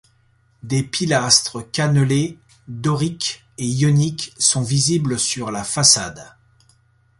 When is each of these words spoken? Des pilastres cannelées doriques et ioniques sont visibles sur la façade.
Des 0.63 0.81
pilastres 0.81 1.61
cannelées 1.61 2.39
doriques 2.67 3.45
et 3.59 3.67
ioniques 3.67 4.33
sont 4.39 4.63
visibles 4.63 5.19
sur 5.19 5.51
la 5.51 5.63
façade. 5.63 6.33